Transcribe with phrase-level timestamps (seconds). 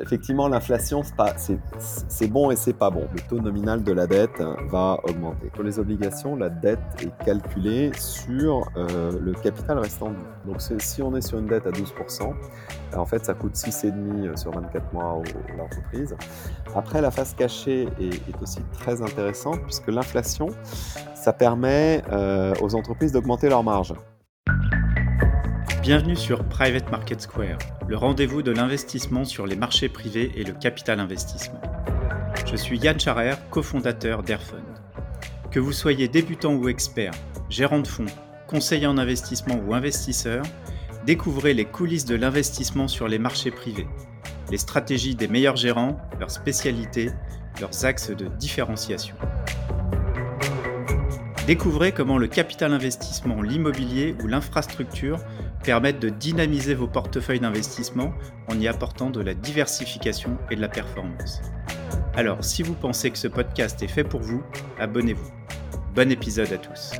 [0.00, 1.02] Effectivement, l'inflation,
[2.08, 3.08] c'est bon et c'est pas bon.
[3.12, 4.40] Le taux nominal de la dette
[4.70, 5.48] va augmenter.
[5.48, 10.12] Pour les obligations, la dette est calculée sur euh, le capital restant.
[10.46, 12.32] Donc si on est sur une dette à 12%,
[12.96, 16.14] en fait, ça coûte 6,5 sur 24 mois à l'entreprise.
[16.76, 20.46] Après, la phase cachée est, aussi très intéressante puisque l'inflation,
[21.16, 23.94] ça permet euh, aux entreprises d'augmenter leurs marges.
[25.88, 27.56] Bienvenue sur Private Market Square,
[27.88, 31.62] le rendez-vous de l'investissement sur les marchés privés et le capital investissement.
[32.44, 34.66] Je suis Yann Charer, cofondateur d'Airfund.
[35.50, 37.12] Que vous soyez débutant ou expert,
[37.48, 38.04] gérant de fonds,
[38.46, 40.42] conseiller en investissement ou investisseur,
[41.06, 43.88] découvrez les coulisses de l'investissement sur les marchés privés,
[44.50, 47.12] les stratégies des meilleurs gérants, leurs spécialités,
[47.62, 49.16] leurs axes de différenciation.
[51.48, 55.18] Découvrez comment le capital investissement, l'immobilier ou l'infrastructure
[55.62, 58.12] permettent de dynamiser vos portefeuilles d'investissement
[58.48, 61.40] en y apportant de la diversification et de la performance.
[62.14, 64.42] Alors, si vous pensez que ce podcast est fait pour vous,
[64.78, 65.30] abonnez-vous.
[65.94, 66.92] Bon épisode à tous.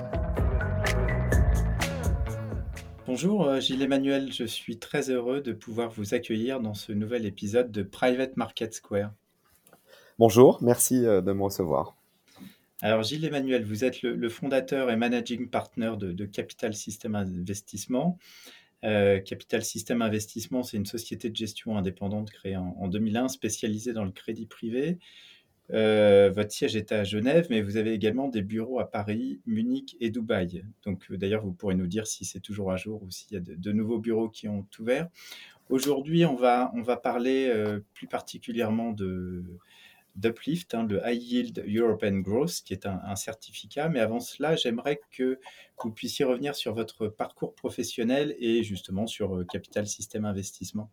[3.07, 7.27] Bonjour euh, Gilles Emmanuel, je suis très heureux de pouvoir vous accueillir dans ce nouvel
[7.27, 9.11] épisode de Private Market Square.
[10.19, 11.98] Bonjour, merci euh, de me recevoir.
[12.81, 18.19] Alors, Gilles Emmanuel, vous êtes le, fondateur et managing partner de, Capital System Investissement.
[18.85, 24.05] Euh, Capital System Investissement, c'est une société de gestion indépendante créée en, 2001, spécialisée dans
[24.05, 24.99] le crédit privé.
[25.73, 29.97] Euh, votre siège est à Genève, mais vous avez également des bureaux à Paris, Munich
[30.01, 30.65] et Dubaï.
[30.85, 33.37] Donc, euh, d'ailleurs, vous pourrez nous dire si c'est toujours à jour ou s'il y
[33.37, 35.09] a de, nouveaux bureaux qui ont ouvert.
[35.69, 37.53] Aujourd'hui, on va, on va parler
[37.93, 39.45] plus particulièrement de,
[40.19, 43.89] d'Uplift, hein, le High Yield European Growth, qui est un, certificat.
[43.89, 45.39] Mais avant cela, j'aimerais que
[45.83, 50.91] vous puissiez revenir sur votre parcours professionnel et justement sur euh, Capital System Investissement.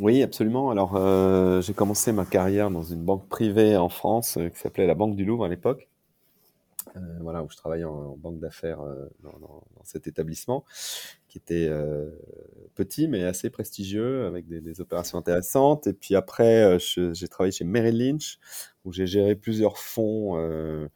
[0.00, 0.70] Oui, absolument.
[0.70, 4.86] Alors, euh, j'ai commencé ma carrière dans une banque privée en France euh, qui s'appelait
[4.86, 5.88] la Banque du Louvre à l'époque.
[7.20, 8.80] Voilà, où je travaillais en, banque d'affaires
[9.22, 10.64] dans, cet établissement
[11.28, 11.70] qui était
[12.74, 15.86] petit mais assez prestigieux avec des, opérations intéressantes.
[15.86, 18.38] Et puis après, euh, j'ai travaillé chez Merrill Lynch
[18.84, 20.88] où j'ai géré plusieurs fonds euh,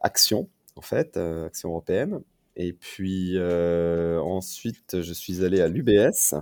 [0.00, 2.20] actions en fait, euh, actions européennes.
[2.56, 6.34] Et puis ensuite, je suis allé à l'UBS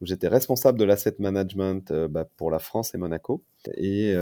[0.00, 3.42] où j'étais responsable de l'asset management bah, pour la France et Monaco.
[3.76, 4.16] Et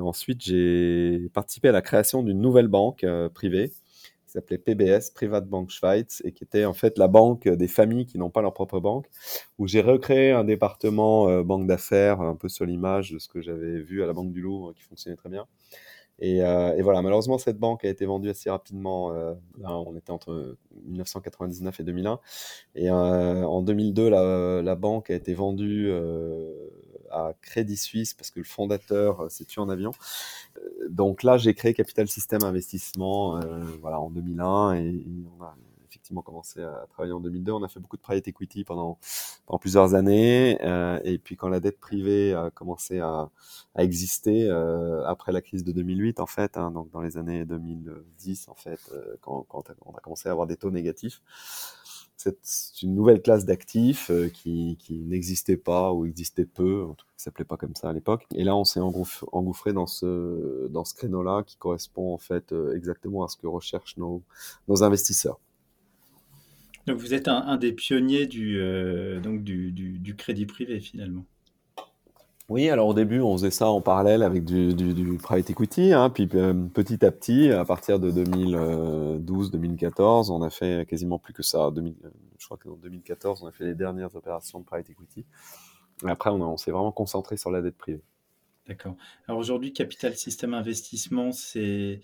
[0.00, 3.72] ensuite, j'ai participé à la création d'une nouvelle banque privée
[4.28, 8.04] qui s'appelait PBS, Private Bank Schweiz, et qui était en fait la banque des familles
[8.04, 9.06] qui n'ont pas leur propre banque,
[9.58, 13.40] où j'ai recréé un département euh, banque d'affaires, un peu sur l'image de ce que
[13.40, 15.46] j'avais vu à la Banque du Louvre, qui fonctionnait très bien.
[16.20, 19.12] Et, euh, et, voilà, malheureusement, cette banque a été vendue assez rapidement.
[19.12, 20.56] Euh, là, on était entre
[20.86, 22.20] 1999 et 2001.
[22.74, 25.92] Et en 2002, la, la, banque a été vendue
[27.10, 29.92] à Crédit Suisse parce que le fondateur euh, s'est tué en avion.
[30.56, 35.04] Euh, donc là, j'ai créé Capital System Investissement euh, voilà, en 2001 et,
[36.08, 37.52] effectivement commencé à travailler en 2002.
[37.52, 38.98] On a fait beaucoup de private equity pendant,
[39.60, 40.58] plusieurs années.
[41.04, 43.30] et puis quand la dette privée a commencé à,
[43.76, 44.50] exister
[45.06, 48.80] après la crise de 2008, en fait, hein, donc dans les années 2010, en fait,
[49.20, 51.20] quand, quand, on a commencé à avoir des taux négatifs,
[52.18, 57.12] c'est une nouvelle classe d'actifs euh, qui, n'existait pas ou existait peu, en tout cas,
[57.16, 58.26] qui s'appelait pas comme ça à l'époque.
[58.34, 63.28] Et là, on s'est engouffré dans ce, créneau-là qui correspond en fait euh, exactement à
[63.28, 65.38] ce que recherchent nos investisseurs.
[66.88, 71.26] Donc vous êtes un, des pionniers du, euh, donc du, du, crédit privé finalement.
[72.48, 76.08] Oui, alors au début, on faisait ça en parallèle avec du, du, private equity, hein,
[76.08, 81.42] puis euh, petit à petit, à partir de 2012-2014, on a fait quasiment plus que
[81.42, 81.70] ça.
[81.70, 81.94] 2000,
[82.38, 85.26] je crois qu'en 2014, on a fait les dernières opérations de private equity.
[86.06, 88.00] Après, on, s'est vraiment concentré sur la dette privée.
[88.68, 88.96] D'accord.
[89.26, 92.02] Alors aujourd'hui, Capital System Investissement, c'est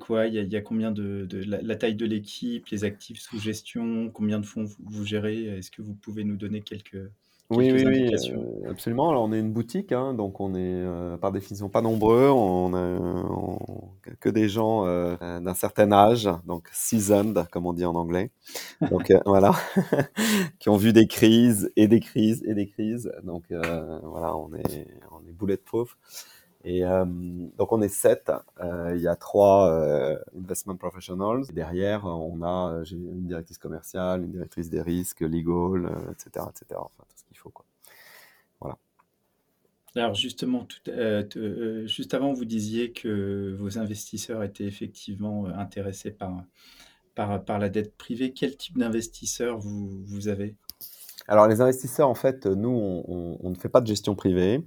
[0.00, 0.26] quoi?
[0.26, 4.46] Il y, a, combien de, la, taille de l'équipe, les actifs sous gestion, combien de
[4.46, 5.44] fonds vous gérez?
[5.44, 7.10] Est-ce que vous pouvez nous donner quelques,
[7.50, 9.10] oui, oui, oui, euh, absolument.
[9.10, 12.28] Alors, on est une boutique, hein, donc on est euh, par définition pas nombreux.
[12.28, 12.98] On a
[14.20, 18.30] que des gens euh, d'un certain âge, donc seasoned, comme on dit en anglais.
[18.90, 19.52] Donc voilà,
[20.58, 23.10] qui ont vu des crises et des crises et des crises.
[23.24, 25.96] Donc voilà, on est on est bulletproof.
[26.64, 27.04] Et euh,
[27.56, 28.30] donc on est sept.
[28.60, 31.44] Euh, il y a trois euh, investment professionals.
[31.52, 36.80] derrière, on a une directrice commerciale, une directrice des risques, legal, etc., etc.
[36.80, 37.24] Enfin tout ce.
[38.60, 38.76] Voilà.
[39.96, 40.80] Alors justement, tout,
[41.86, 46.44] juste avant, vous disiez que vos investisseurs étaient effectivement intéressés par,
[47.14, 48.32] par, par la dette privée.
[48.32, 50.56] Quel type d'investisseur vous, vous avez?
[51.26, 54.64] Alors les investisseurs, en fait, nous, on, on, ne fait pas de gestion privée,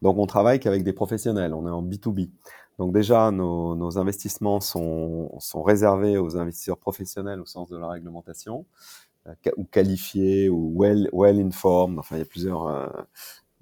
[0.00, 2.30] donc on travaille qu'avec des professionnels, on est en B2B.
[2.78, 7.88] Donc déjà, nos, nos investissements sont, sont, réservés aux investisseurs professionnels au sens de la
[7.88, 8.64] réglementation, euh,
[9.56, 12.86] ou qualifiés, ou well, well informed, enfin il y a plusieurs, euh,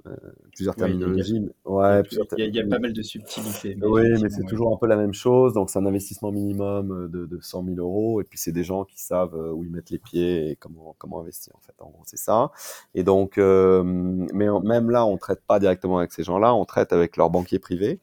[0.08, 0.16] euh,
[0.52, 1.36] plusieurs terminologies.
[1.36, 3.76] il, y a, pas mal de subtilités.
[3.82, 5.52] oui, mais c'est toujours un peu la même chose.
[5.52, 8.20] Donc, c'est un investissement minimum euh, de, de 100 000 euros.
[8.20, 10.96] Et puis, c'est des gens qui savent euh, où ils mettent les pieds et comment,
[10.98, 11.74] comment investir, en fait.
[11.78, 12.50] En gros, c'est ça.
[12.94, 16.52] Et donc, mais même là, on traite pas directement avec ces gens-là.
[16.54, 18.00] On traite avec leurs banquiers privés.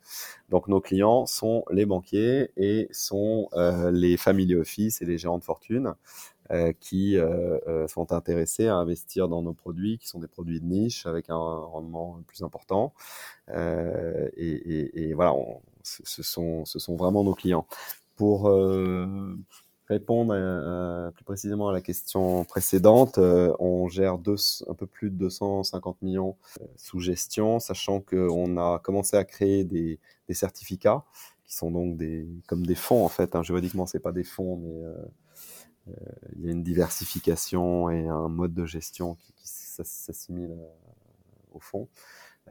[0.49, 3.49] Donc, nos clients sont les banquiers et sont
[3.91, 5.93] les family office et les gérants de fortune.
[6.51, 10.59] Euh, qui euh, euh, sont intéressés à investir dans nos produits, qui sont des produits
[10.59, 12.91] de niche avec un rendement plus important.
[13.53, 13.53] Et,
[14.35, 15.35] et, et, voilà,
[15.83, 17.67] ce, sont, ce sont vraiment nos clients.
[18.15, 18.49] Pour
[19.89, 24.35] répondre plus précisément à la question précédente, on gère deux,
[24.67, 26.37] un peu plus de 250 millions
[26.75, 31.03] sous gestion, sachant qu'on a commencé à créer des, des, certificats
[31.49, 33.35] qui sont donc des, comme des fonds en fait.
[33.35, 35.93] Hein, juridiquement, c'est pas des fonds, mais euh,
[36.35, 39.33] il y a une diversification et un mode de gestion qui,
[39.81, 41.87] s'assimile euh, au fond.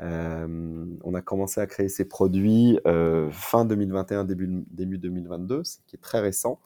[0.00, 2.78] Euh, on a commencé à créer ces produits
[3.30, 6.60] fin 2021, début, début 2022, ce qui est très récent.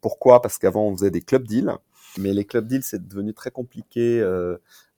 [0.00, 0.42] Pourquoi?
[0.42, 1.72] Parce qu'avant, on faisait des club deals,
[2.18, 4.22] mais les club deals, c'est devenu très compliqué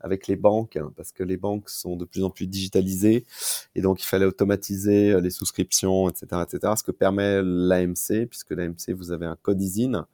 [0.00, 3.26] avec les banques, hein, parce que les banques sont de plus en plus digitalisées,
[3.74, 8.50] et donc il fallait automatiser euh, les souscriptions, etc., etc., ce que permet l'AMC, puisque
[8.50, 10.06] l'AMC, vous avez un code ISIN,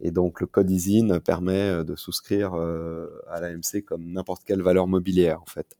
[0.00, 4.62] et donc le code ISIN permet euh, de souscrire euh, à l'AMC comme n'importe quelle
[4.62, 5.76] valeur mobilière, en fait.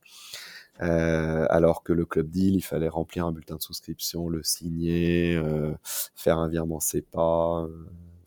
[0.82, 5.36] Euh, alors que le club deal, il fallait remplir un bulletin de souscription, le signer,
[5.36, 5.72] euh,
[6.14, 7.66] faire un virement CEPA,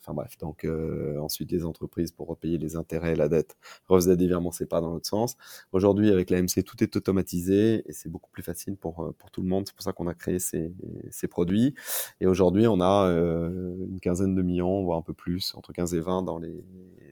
[0.07, 3.57] Enfin bref, donc euh, ensuite les entreprises pour repayer les intérêts et la dette
[3.89, 5.35] refaisaient des virements pas dans l'autre sens.
[5.73, 9.41] Aujourd'hui avec l'AMC tout est automatisé et c'est beaucoup plus facile pour, euh, pour tout
[9.41, 9.65] le monde.
[9.67, 10.71] C'est pour ça qu'on a créé ces,
[11.11, 11.75] ces produits.
[12.21, 15.93] Et aujourd'hui on a euh, une quinzaine de millions, voire un peu plus, entre 15
[15.93, 16.63] et 20 dans les,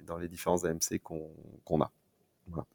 [0.08, 1.92] dans les différents AMC qu'on a.
[2.48, 2.66] Voilà.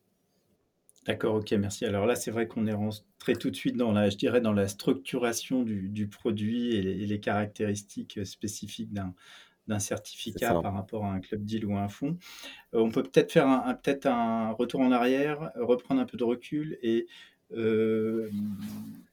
[1.10, 1.84] D'accord, ok, merci.
[1.84, 4.52] Alors là, c'est vrai qu'on est rentré tout de suite dans la, je dirais, dans
[4.52, 9.12] la structuration du, du produit et les, et les caractéristiques spécifiques d'un
[9.66, 12.16] d'un certificat par rapport à un club deal ou un fonds.
[12.74, 16.24] Euh, on peut peut-être faire un, peut-être un retour en arrière, reprendre un peu de
[16.24, 17.08] recul et
[17.52, 18.30] euh,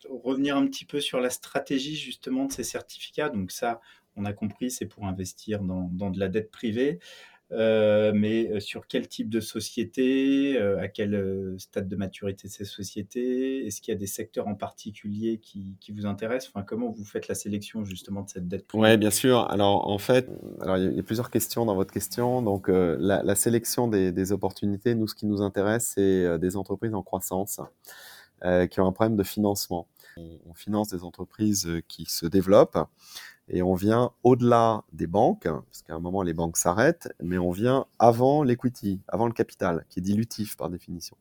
[0.08, 3.30] revenir un petit peu sur la stratégie justement de ces certificats.
[3.30, 3.82] Donc ça,
[4.16, 7.00] on a compris, c'est pour investir dans, dans de la dette privée.
[7.54, 12.66] Euh, mais euh, sur quel type de société, euh, à quel stade de maturité ces
[12.66, 16.52] sociétés, est-ce qu'il y a des secteurs en particulier qui, vous intéressent?
[16.54, 19.50] Enfin, Comment vous faites la sélection justement de cette dette Oui, bien sûr.
[19.50, 20.30] Alors en fait,
[20.62, 22.42] alors, il y a plusieurs questions dans votre question.
[22.42, 27.62] Donc la, sélection des, opportunités, nous, ce qui nous intéresse, c'est des entreprises en croissance
[28.70, 29.88] qui ont un problème de financement.
[30.18, 32.80] On, finance des entreprises qui se développent
[33.50, 37.52] et on vient au-delà des banques, parce qu'à un moment les banques s'arrêtent, mais on
[37.52, 41.18] vient avant l'equity, avant le capital, qui est dilutif par définition.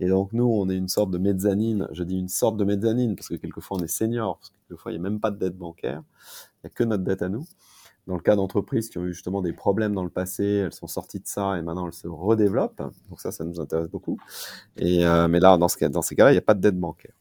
[0.00, 3.14] Et donc nous, on est une sorte de mezzanine, je dis une sorte de mezzanine,
[3.14, 5.38] parce que quelquefois on est senior, parce que quelquefois il n'y a même pas de
[5.38, 6.02] dette bancaire,
[6.56, 7.46] il n'y a que notre dette à nous.
[8.08, 10.86] Dans le cas d'entreprises qui ont eu justement des problèmes dans le passé, elles sont
[10.86, 12.80] sorties de ça et maintenant elles se redéveloppent.
[13.10, 14.18] Donc ça, ça nous intéresse beaucoup.
[14.78, 16.80] Et euh, mais là, dans, ce dans ces cas-là, il n'y a pas de dette
[16.80, 17.12] bancaire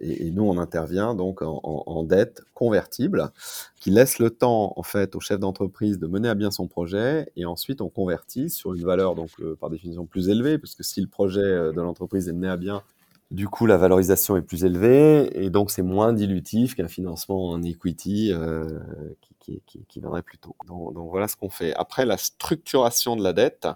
[0.00, 3.30] et, nous on intervient donc en, dette convertible
[3.80, 7.30] qui laisse le temps en fait au chef d'entreprise de mener à bien son projet
[7.36, 10.82] et ensuite on convertit sur une valeur donc euh, par définition plus élevée parce que
[10.82, 12.82] si le projet euh, de l'entreprise est mené à bien
[13.32, 17.62] du coup, la valorisation est plus élevée et donc c'est moins dilutif qu'un financement en
[17.62, 18.78] equity euh,
[19.40, 20.54] qui, qui, qui, viendrait plus tôt.
[20.68, 21.74] Donc, voilà ce qu'on fait.
[21.74, 23.66] Après, la structuration de la dette,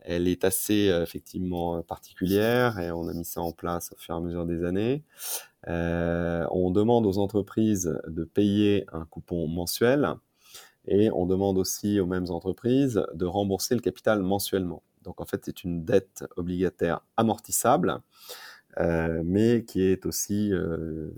[0.00, 4.14] elle est assez euh, effectivement particulière et on a mis ça en place au fur
[4.14, 5.02] et à mesure des années.
[5.66, 10.14] Euh, on demande aux entreprises de payer un coupon mensuel
[10.86, 14.82] et on demande aussi aux mêmes entreprises de rembourser le capital mensuellement.
[15.02, 18.00] Donc en fait, c'est une dette obligataire amortissable
[18.80, 21.10] euh, mais qui est aussi euh,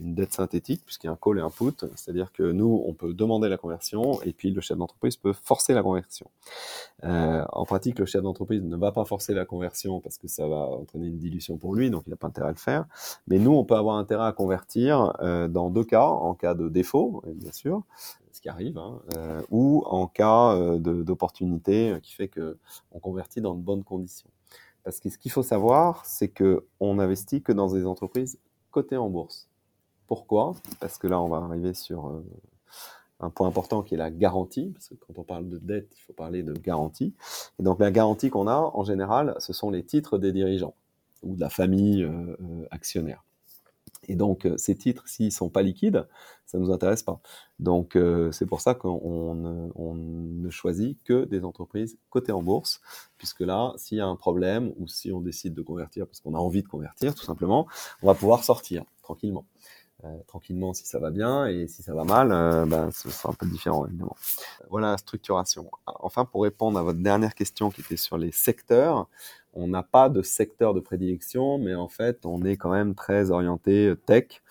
[0.00, 2.92] une dette synthétique, puisqu'il y a un call et un put, c'est-à-dire que nous, on
[2.92, 6.26] peut demander la conversion, et puis le chef d'entreprise peut forcer la conversion.
[7.04, 10.48] Euh, en pratique, le chef d'entreprise ne va pas forcer la conversion parce que ça
[10.48, 12.86] va entraîner une dilution pour lui, donc il n'a pas intérêt à le faire.
[13.28, 15.12] Mais nous, on peut avoir intérêt à convertir
[15.50, 17.82] dans deux cas, en cas de défaut, bien sûr,
[18.32, 19.00] ce qui arrive, hein,
[19.50, 22.56] ou en cas d'opportunité qui fait que
[22.92, 24.30] on convertit dans de bonnes conditions.
[24.84, 28.38] Parce que ce qu'il faut savoir, c'est que on investit que dans des entreprises
[28.70, 29.48] cotées en bourse.
[30.06, 30.54] Pourquoi?
[30.80, 32.22] Parce que là, on va arriver sur euh,
[33.20, 36.00] un point important qui est la garantie, parce que quand on parle de dette, il
[36.02, 37.14] faut parler de garantie.
[37.58, 40.74] Et donc la garantie qu'on a, en général, ce sont les titres des dirigeants
[41.22, 42.06] ou de la famille
[42.70, 43.24] actionnaire.
[44.08, 46.06] Et donc, euh, ces titres, s'ils sont pas liquides,
[46.46, 47.20] ça nous intéresse pas.
[47.58, 52.80] Donc, euh, c'est pour ça qu'on ne choisit que des entreprises cotées en bourse,
[53.18, 56.34] puisque là, s'il y a un problème ou si on décide de convertir parce qu'on
[56.34, 57.66] a envie de convertir, tout simplement,
[58.02, 59.46] on va pouvoir sortir tranquillement.
[60.04, 62.28] Euh, tranquillement si ça va bien et si ça va mal,
[62.68, 64.16] ben, ce sera un peu différent évidemment.
[64.68, 65.70] Voilà la structuration.
[65.86, 69.08] Enfin, pour répondre à votre dernière question qui était sur les secteurs,
[69.54, 73.30] on n'a pas de secteur de prédilection, mais en fait, on est quand même très
[73.30, 74.42] orienté tech,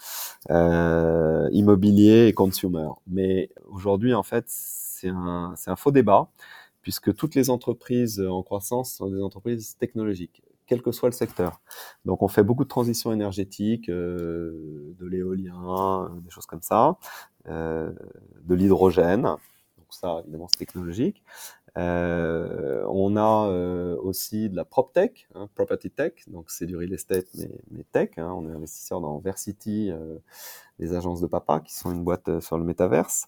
[0.49, 2.89] euh, immobilier et consumer.
[3.07, 6.29] Mais aujourd'hui, en fait, c'est un, un faux débat,
[6.81, 11.61] puisque toutes les entreprises en croissance sont des entreprises technologiques quel que soit le secteur.
[12.05, 16.97] Donc on fait beaucoup de transitions énergétiques, euh, de l'éolien, des choses comme ça,
[17.47, 17.91] euh,
[18.43, 19.23] de l'hydrogène.
[19.23, 21.23] Donc ça, évidemment, c'est technologique.
[21.77, 26.77] Euh, on a euh, aussi de la prop tech, hein, property tech, donc c'est du
[26.77, 28.11] real estate mais, mais tech.
[28.17, 30.17] Hein, on est investisseur dans Versity, euh,
[30.77, 33.27] les agences de papa qui sont une boîte sur le métaverse.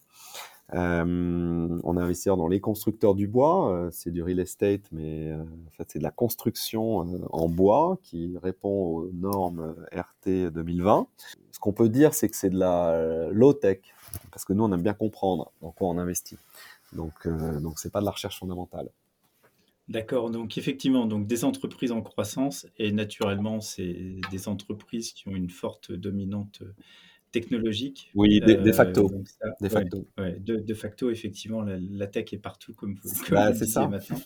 [0.74, 5.86] on est investisseur dans les constructeurs du bois, c'est du real estate, mais en fait
[5.88, 7.00] c'est de la construction
[7.32, 11.08] en bois qui répond aux normes RT 2020.
[11.52, 13.80] Ce qu'on peut dire, c'est que c'est de la low tech,
[14.32, 16.38] parce que nous on aime bien comprendre dans quoi on investit.
[16.96, 18.90] Donc, euh, donc c'est pas de la recherche fondamentale.
[19.88, 25.36] D'accord, donc effectivement, donc des entreprises en croissance et naturellement, c'est des entreprises qui ont
[25.36, 26.64] une forte dominante
[27.36, 28.10] technologique.
[28.16, 29.12] Oui, de, facto.
[29.62, 30.08] de, facto.
[30.18, 33.88] de, facto, effectivement, la, tech est partout, comme, vous, comme bah, ça.
[33.88, 34.20] maintenant.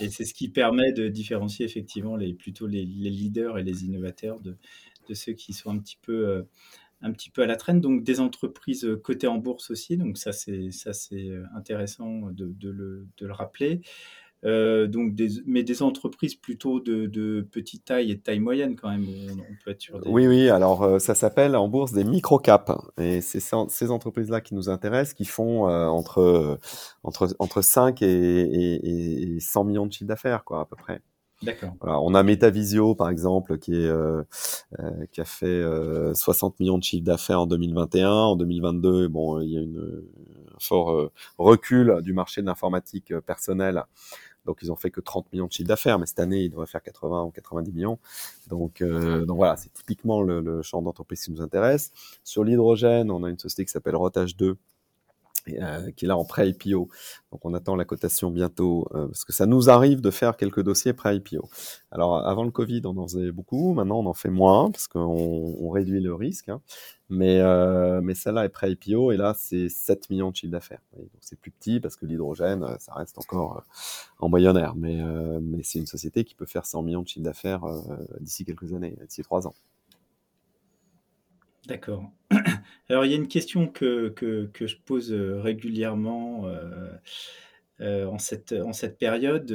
[0.00, 4.40] Et c'est ce qui permet de différencier effectivement les, plutôt les, leaders et les innovateurs
[4.40, 4.56] de,
[5.08, 6.42] de, ceux qui sont un petit peu euh,
[7.02, 7.80] un petit peu à la traîne.
[7.80, 9.96] Donc des entreprises euh, cotées en bourse aussi.
[9.96, 13.80] Donc ça c'est ça c'est euh, intéressant de, le, rappeler.
[14.46, 18.88] Euh, donc des, mais des entreprises plutôt de, petite taille et de taille moyenne quand
[18.88, 19.06] même.
[19.32, 20.48] On, peut être sur Oui, oui.
[20.48, 25.26] Alors ça s'appelle en bourse des micro-caps et c'est ces entreprises-là qui nous intéressent, qui
[25.26, 26.58] font entre
[27.02, 31.02] entre entre 5 et, et, 100 millions de chiffre d'affaires, quoi, à peu près.
[31.42, 31.74] D'accord.
[31.80, 34.22] on a Metavisio par exemple qui est euh,
[34.78, 35.62] euh, qui a fait
[36.14, 38.10] 60 euh, millions de chiffre d'affaires en 2021.
[38.10, 40.04] En 2022, bon, il y a une,
[40.54, 43.82] un fort recul du marché de l'informatique personnelle.
[44.44, 46.66] Donc ils ont fait que 30 millions de chiffre d'affaires, mais cette année ils devraient
[46.66, 47.98] faire 80 ou 90 millions.
[48.48, 51.90] Donc donc voilà, c'est typiquement le, le champ d'entreprise qui nous intéresse.
[52.22, 54.58] Sur l'hydrogène, on a une société qui s'appelle Rotage 2
[55.48, 56.88] euh, qui est là en pré-IPO.
[57.32, 60.62] Donc on attend la cotation bientôt, euh, parce que ça nous arrive de faire quelques
[60.62, 61.48] dossiers pré-IPO.
[61.90, 65.00] Alors avant le Covid, on en faisait beaucoup, maintenant on en fait moins, parce qu'on
[65.00, 66.48] on réduit le risque.
[66.48, 66.60] Hein.
[67.08, 70.82] Mais, euh, mais celle-là est pré-IPO, et là c'est 7 millions de chiffre d'affaires.
[70.96, 73.64] Donc c'est plus petit, parce que l'hydrogène, ça reste encore
[74.18, 74.74] embryonnaire.
[74.76, 75.02] Mais,
[75.40, 77.62] mais c'est une société qui peut faire 100 millions de chiffre d'affaires
[78.20, 79.54] d'ici quelques années, d'ici 3 ans.
[81.66, 82.04] D'accord.
[82.88, 84.14] Alors, il y a une question que,
[84.60, 86.90] je pose euh, régulièrement euh,
[87.80, 89.50] euh, en, cette, période.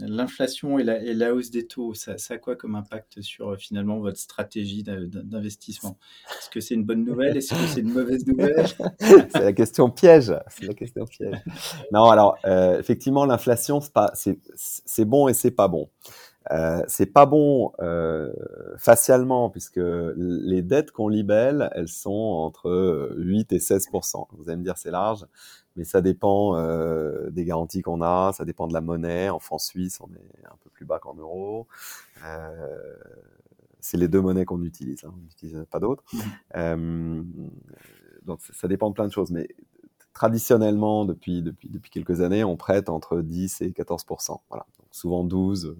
[0.00, 4.82] L'inflation et la, hausse des taux, ça, a quoi comme impact sur finalement votre stratégie
[4.82, 5.98] d'investissement?
[6.38, 7.36] Est-ce que c'est une bonne nouvelle?
[7.36, 8.66] Est-ce que c'est une mauvaise nouvelle?
[9.00, 10.32] C'est la question piège.
[10.48, 11.42] C'est la question piège.
[11.92, 12.38] Non, alors,
[12.78, 13.80] effectivement, l'inflation,
[14.54, 15.90] c'est bon et c'est pas bon.
[16.50, 18.32] Euh, c'est pas bon euh,
[18.76, 19.80] facialement puisque
[20.16, 24.90] les dettes qu'on libelle, elles sont entre 8 et 16% Vous allez me dire c'est
[24.90, 25.26] large,
[25.76, 29.30] mais ça dépend euh, des garanties qu'on a, ça dépend de la monnaie.
[29.30, 31.66] En francs suisse, on est un peu plus bas qu'en euros.
[32.24, 32.94] Euh,
[33.80, 36.04] c'est les deux monnaies qu'on utilise, hein, on n'utilise pas d'autres.
[36.54, 37.22] Mmh.
[38.24, 39.48] donc ça dépend de plein de choses, mais
[40.14, 45.76] traditionnellement, depuis, depuis, depuis quelques années, on prête entre 10 et 14% Voilà souvent 12,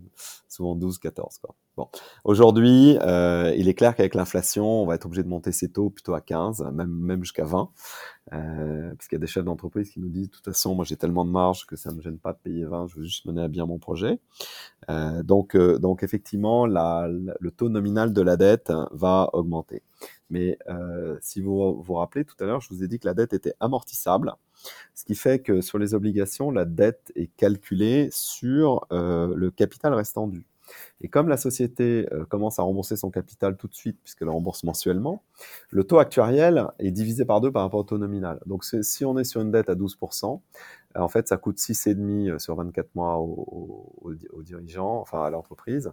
[0.48, 1.38] souvent 12, 14.
[1.38, 1.54] Quoi.
[1.76, 1.88] Bon,
[2.24, 5.88] aujourd'hui, euh, il est clair qu'avec l'inflation, on va être obligé de monter ses taux
[5.88, 7.70] plutôt à 15, même même jusqu'à 20,
[8.32, 10.84] euh, parce qu'il y a des chefs d'entreprise qui nous disent de toute façon, moi
[10.84, 13.04] j'ai tellement de marge que ça ne me gêne pas de payer 20, je veux
[13.04, 14.18] juste mener à bien mon projet.
[14.90, 19.82] Euh, donc euh, donc effectivement, la, le taux nominal de la dette va augmenter.
[20.30, 23.14] Mais euh, si vous vous rappelez tout à l'heure, je vous ai dit que la
[23.14, 24.32] dette était amortissable.
[24.94, 29.92] Ce qui fait que sur les obligations, la dette est calculée sur euh, le capital
[29.94, 30.46] restant dû.
[31.02, 34.64] Et comme la société euh, commence à rembourser son capital tout de suite, puisqu'elle rembourse
[34.64, 35.22] mensuellement,
[35.70, 38.40] le taux actuariel est divisé par deux par rapport au taux nominal.
[38.46, 40.40] Donc si on est sur une dette à 12%,
[40.96, 45.92] en fait, ça coûte 6,5 euh, sur 24 mois aux, aux, dirigeants, enfin à l'entreprise.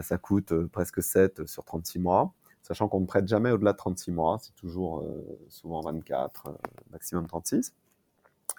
[0.00, 4.12] Ça coûte presque 7 sur 36 mois sachant qu'on ne prête jamais au-delà de 36
[4.12, 5.02] mois, c'est toujours
[5.48, 6.52] souvent 24,
[6.92, 7.72] maximum 36.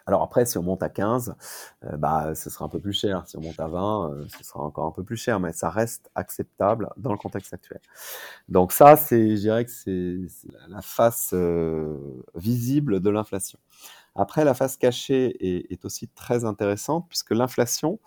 [0.05, 1.36] Alors après, si on monte à 15,
[1.98, 3.24] bah, ce sera un peu plus cher.
[3.27, 6.10] Si on monte à 20, ce sera encore un peu plus cher, mais ça reste
[6.15, 7.79] acceptable dans le contexte actuel.
[8.48, 10.17] Donc ça, c'est, je dirais que c'est
[10.67, 11.34] la face
[12.34, 13.60] visible de l'inflation.
[14.15, 18.00] Après, la face cachée est, aussi très intéressante puisque l'inflation,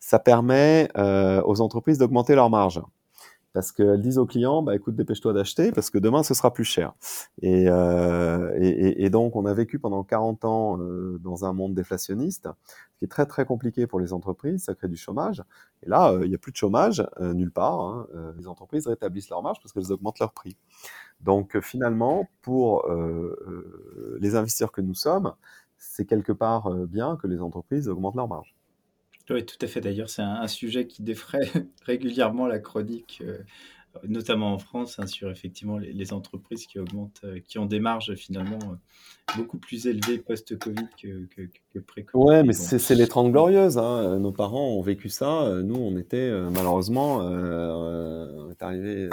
[0.00, 2.80] ça permet aux entreprises d'augmenter leurs marges
[3.52, 6.64] parce qu'elles disent aux clients, bah, écoute, dépêche-toi d'acheter, parce que demain, ce sera plus
[6.64, 6.94] cher.
[7.42, 11.74] Et, euh, et, et, donc, on a vécu pendant 40 ans euh, dans un monde
[11.74, 12.48] déflationniste,
[12.92, 15.42] ce qui est très, très compliqué pour les entreprises, ça crée du chômage.
[15.82, 17.80] Et là, euh, il n'y a plus de chômage euh, nulle part.
[17.80, 18.06] Hein.
[18.14, 20.56] Euh, les entreprises rétablissent leur marge parce qu'elles augmentent leur prix.
[21.20, 22.84] Donc, finalement, pour
[24.20, 25.34] les investisseurs que nous sommes,
[25.78, 28.56] c'est quelque part bien que les entreprises augmentent leur marge.
[29.30, 29.80] Oui, tout à fait.
[29.80, 31.50] D'ailleurs, c'est un, sujet qui défraie
[31.82, 33.38] régulièrement la chronique, euh,
[34.06, 38.14] notamment en France, hein, sur effectivement les, entreprises qui augmentent, euh, qui ont des marges
[38.14, 42.24] finalement euh, beaucoup plus élevées post-Covid que, que, pré-Covid.
[42.24, 43.78] Ouais, mais c'est les 30 glorieuses.
[43.78, 44.18] Hein.
[44.18, 45.62] Nos parents ont vécu ça.
[45.62, 49.08] Nous, on était malheureusement, on est arrivé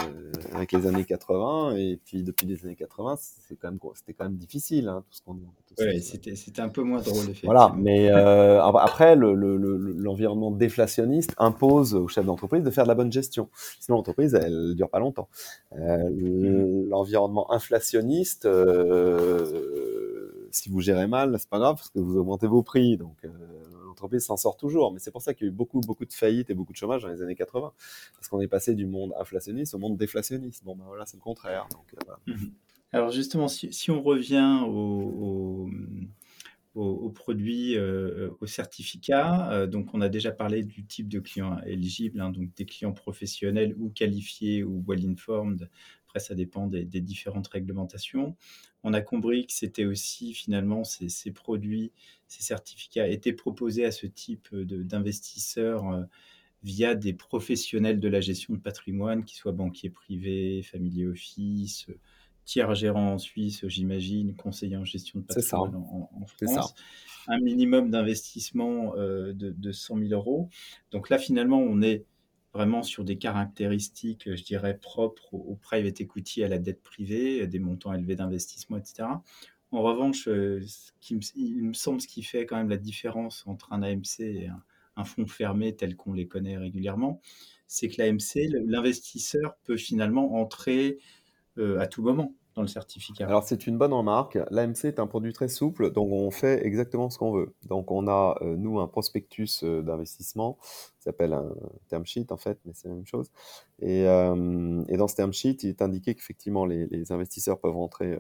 [0.53, 4.25] avec les années 80 et puis depuis les années 80, c'est quand même c'était quand
[4.25, 5.39] même difficile hein, tout ce qu'on
[5.77, 7.53] oui, c'était un peu moins drôle, effectivement.
[7.53, 13.11] Voilà, mais euh, après, l'environnement déflationniste impose aux chefs d'entreprise de faire de la bonne
[13.11, 13.49] gestion.
[13.79, 15.29] Sinon, l'entreprise, elle ne dure pas longtemps.
[15.73, 16.89] Euh, mm.
[16.89, 22.63] l'environnement inflationniste, euh, si vous gérez mal, c'est pas grave parce que vous augmentez vos
[22.63, 22.97] prix.
[22.97, 23.17] Donc,
[23.85, 24.91] l'entreprise s'en sort toujours.
[24.91, 26.77] Mais c'est pour ça qu'il y a eu beaucoup, beaucoup de faillites et beaucoup de
[26.77, 27.71] chômage dans les années 80.
[28.15, 30.63] Parce qu'on est passé du monde inflationniste au monde déflationniste.
[30.63, 31.67] Bon, ben voilà, c'est le contraire.
[31.71, 32.19] Donc, voilà.
[32.27, 32.51] Mm-hmm.
[32.91, 35.69] Alors justement, si, on revient au, au,
[37.13, 42.21] produit, euh, au certificat, euh, donc on a déjà parlé du type de clients éligibles,
[42.21, 45.69] hein, donc des clients professionnels ou qualifiés ou well-informed.
[46.05, 48.35] Après, ça dépend des, différentes réglementations.
[48.83, 51.91] On a compris que c'était aussi finalement ces, produits,
[52.27, 56.03] ces certificats étaient proposés à ce type d'investisseurs euh,
[56.63, 61.87] via des professionnels de la gestion de patrimoine, qui soient banquiers privés, family office,
[62.49, 66.73] tiers gérant en Suisse, j'imagine, conseiller en gestion de patrimoine en, France,
[67.27, 70.49] un minimum d'investissement euh, de, 100 000 euros.
[70.89, 72.05] Donc là, finalement, on est
[72.51, 77.59] vraiment sur des caractéristiques, je dirais, propres au, private equity, à la dette privée, des
[77.59, 79.07] montants élevés d'investissement, etc.
[79.69, 83.45] En revanche, euh, ce qui il me semble ce qui fait quand même la différence
[83.45, 84.63] entre un AMC et un,
[84.95, 87.21] un fonds fermé tel qu'on les connaît régulièrement,
[87.67, 90.97] c'est que l'AMC, l'investisseur peut finalement entrer
[91.59, 93.27] euh, à tout moment le certificat.
[93.27, 94.37] Alors c'est une bonne remarque.
[94.51, 97.53] L'AMC est un produit très souple, donc on fait exactement ce qu'on veut.
[97.67, 100.57] Donc on a, euh, nous, un prospectus euh, d'investissement,
[100.97, 101.49] qui s'appelle un
[101.89, 103.31] term sheet en fait, mais c'est la même chose.
[103.81, 108.19] Et, dans ce term sheet, il est indiqué qu'effectivement les, investisseurs peuvent rentrer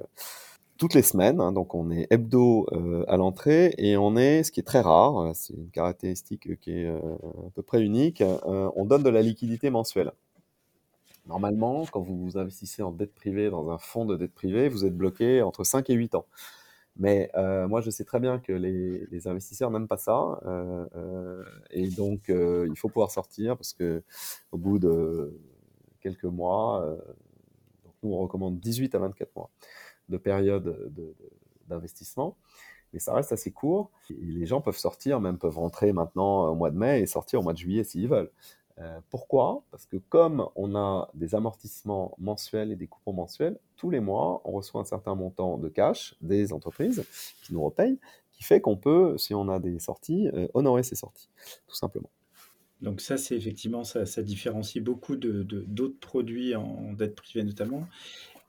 [0.77, 1.41] toutes les semaines.
[1.41, 1.51] Hein.
[1.51, 2.67] donc on est hebdo
[3.07, 6.87] à l'entrée et on est, ce qui est très rare, c'est une caractéristique qui est
[6.87, 10.13] à peu près unique, on donne de la liquidité mensuelle.
[11.29, 14.97] Normalement, quand vous investissez en dette privée dans un fonds de dette privée, vous êtes
[14.97, 16.25] bloqué entre 5 et 8 ans.
[16.97, 20.39] Mais euh, moi, je sais très bien que les, investisseurs n'aiment pas ça.
[20.47, 24.03] Euh, euh, et donc, il faut pouvoir sortir parce que
[24.51, 25.39] au bout de
[26.01, 26.97] quelques mois,
[28.01, 29.51] nous, on recommande 18 à 24 mois
[30.09, 30.91] de période
[31.67, 32.37] d'investissement.
[32.91, 33.91] mais ça reste assez court.
[34.09, 37.43] Les gens peuvent sortir, même peuvent rentrer maintenant au mois de mai et sortir au
[37.43, 38.31] mois de juillet s'ils veulent.
[38.81, 39.63] Euh, pourquoi?
[39.71, 44.41] Parce que comme on a des amortissements mensuels et des coupons mensuels, tous les mois,
[44.45, 47.03] on reçoit un certain montant de cash des entreprises
[47.43, 47.99] qui nous repayent,
[48.31, 51.29] qui fait qu'on peut, si on a des sorties, euh, honorer ces sorties,
[51.67, 52.09] tout simplement.
[52.81, 57.85] Donc ça, c'est effectivement, ça, différencie beaucoup de, d'autres produits en, dette privée notamment.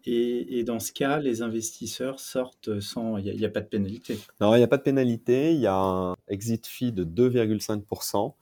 [0.06, 4.18] Et, dans ce cas, les investisseurs sortent sans, il n'y a, a, pas de pénalité.
[4.40, 8.32] Non, il n'y a pas de pénalité, il y a un exit fee de 2,5%.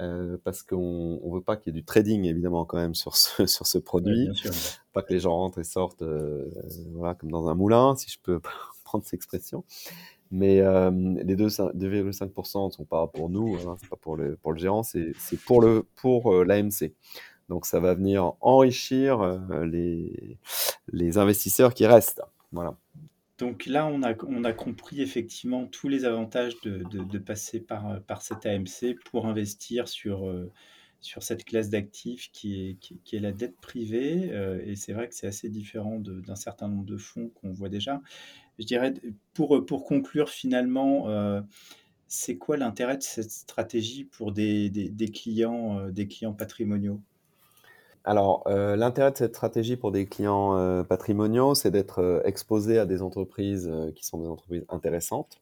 [0.00, 3.16] Euh, parce qu'on ne veut pas qu'il y ait du trading évidemment quand même sur
[3.16, 4.28] ce, sur ce produit.
[4.92, 6.48] Pas que les gens rentrent et sortent euh,
[6.92, 8.40] voilà, comme dans un moulin, si je peux
[8.84, 9.64] prendre cette expression.
[10.30, 10.90] Mais euh,
[11.24, 14.84] les 2,5% ne sont pas pour nous, hein, c'est pas pour le, pour le gérant,
[14.84, 15.12] c'est
[15.44, 15.82] pour l'AMC.
[15.96, 16.92] Pour, l'AMC.
[17.48, 20.38] Donc ça va venir enrichir les,
[20.92, 22.22] les investisseurs qui restent.
[22.52, 22.76] Voilà.
[23.40, 28.98] Donc là, on a, compris effectivement tous les avantages de, passer par, par cet AMC
[29.06, 30.52] pour investir sur, euh,
[31.00, 34.28] sur cette classe d'actifs qui est, qui, est la dette privée.
[34.32, 37.70] Euh, et c'est vrai que c'est assez différent d'un certain nombre de fonds qu'on voit
[37.70, 38.02] déjà.
[38.58, 38.92] Je dirais,
[39.32, 41.40] pour, pour conclure finalement, euh,
[42.08, 44.70] c'est quoi l'intérêt de cette stratégie pour des
[45.14, 47.00] clients, des clients patrimoniaux?
[48.04, 52.78] Alors, euh, l'intérêt de cette stratégie pour des clients euh, patrimoniaux, c'est d'être euh, exposé
[52.78, 55.40] à des entreprises qui sont des entreprises intéressantes,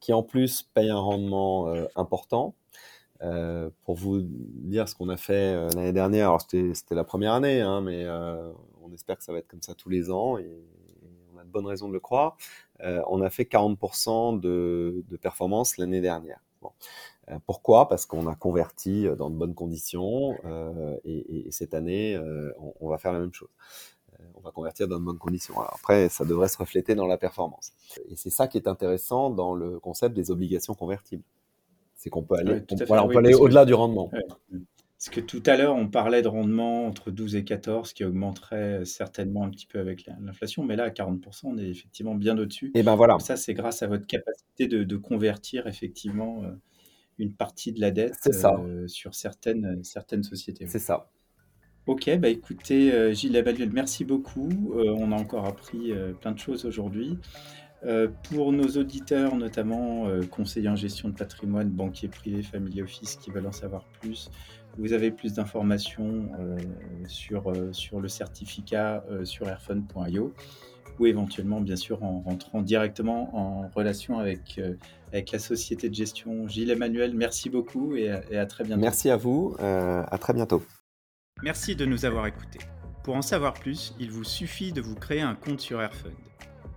[0.00, 2.54] qui en plus payent un rendement important.
[3.84, 7.80] Pour vous dire ce qu'on a fait l'année dernière, alors c'était la première année, hein,
[7.80, 8.06] mais
[8.82, 10.50] on espère que ça va être comme ça tous les ans et,
[11.34, 12.36] on a de bonnes raisons de le croire.
[12.80, 16.40] On a fait 40% de, performance l'année dernière.
[17.30, 17.88] Euh, pourquoi?
[17.88, 22.14] Parce qu'on a converti euh, dans de bonnes conditions euh, et, et- et cette année,
[22.16, 23.48] euh, on, on va faire la même chose.
[24.20, 25.54] Euh, On va convertir dans de bonnes conditions.
[25.58, 27.72] Alors après, ça devrait se refléter dans la performance.
[28.10, 31.22] Et c'est ça qui est intéressant dans le concept des obligations convertibles.
[31.96, 34.10] C'est qu'on peut aller, on- voilà, oui, que au-delà du rendement.
[34.98, 38.84] Parce que tout à l'heure, on parlait de rendement entre 12 et 14, qui augmenterait
[38.86, 42.38] certainement un petit peu avec la- l'inflation, mais là, à 40%, on est effectivement bien
[42.38, 42.70] au-dessus.
[42.74, 46.42] Et ben voilà, Ça, c'est grâce à votre capacité de, de convertir effectivement
[47.18, 50.66] une partie de la dette ça, euh, sur certaines, certaines sociétés.
[50.66, 51.10] c'est ça.
[51.86, 54.72] Ok, bah écoutez, euh, Gilles Labaluel, merci beaucoup.
[54.74, 57.18] Euh, on a encore appris plein de choses aujourd'hui.
[57.86, 63.16] Euh, pour nos auditeurs, notamment euh, conseillers en gestion de patrimoine, banquiers privés, family office,
[63.16, 64.30] qui veulent en savoir plus,
[64.78, 66.56] vous avez plus d'informations euh,
[67.06, 70.32] sur, sur le certificat sur airfund.io
[70.98, 74.74] ou éventuellement, bien sûr, en rentrant directement en relation avec, euh,
[75.12, 77.14] avec la société de gestion Gilles Emmanuel.
[77.14, 78.80] Merci beaucoup et à- et à très bientôt.
[78.80, 79.56] Merci à vous.
[79.60, 80.62] euh, à très bientôt.
[81.42, 82.60] Merci de nous avoir écoutés.
[83.02, 86.14] Pour en savoir plus, il vous suffit de vous créer un compte sur Airfund.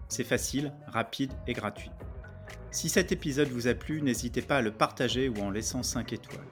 [0.10, 1.91] C'est facile, rapide et gratuit.
[2.71, 6.12] Si cet épisode vous a plu, n'hésitez pas à le partager ou en laissant 5
[6.13, 6.43] étoiles.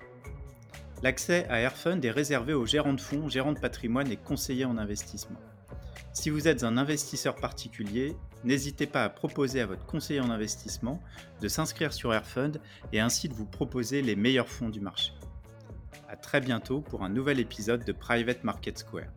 [1.04, 4.78] L'accès à Airfund est réservé aux gérants de fonds, gérants de patrimoine et conseillers en
[4.78, 5.38] investissement.
[6.16, 11.02] Si vous êtes un investisseur particulier, n'hésitez pas à proposer à votre conseiller en investissement
[11.42, 12.62] de s'inscrire sur Airfund
[12.94, 15.12] et ainsi de vous proposer les meilleurs fonds du marché.
[16.08, 19.12] À très bientôt pour un nouvel épisode de Private Market Square.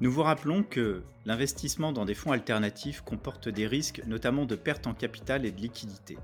[0.00, 4.86] Nous vous rappelons que l'investissement dans des fonds alternatifs comporte des risques, notamment de perte
[4.86, 6.16] en capital et de liquidité.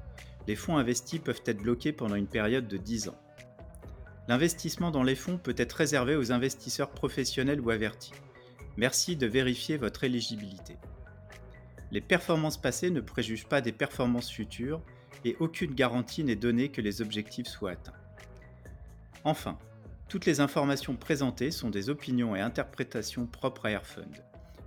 [0.49, 3.21] Les fonds investis peuvent être bloqués pendant une période de 10 ans.
[4.27, 8.13] L'investissement dans les fonds peut être réservé aux investisseurs professionnels ou avertis.
[8.77, 10.77] Merci de vérifier votre éligibilité.
[11.91, 14.81] Les performances passées ne préjugent pas des performances futures
[15.25, 17.93] et aucune garantie n'est donnée que les objectifs soient atteints.
[19.25, 19.59] Enfin,
[20.09, 24.25] toutes les informations présentées sont des opinions et interprétations propres à Airfund.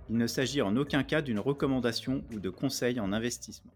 [0.08, 3.72] Il ne s'agit en aucun cas d'une recommandation ou de conseil en investissement.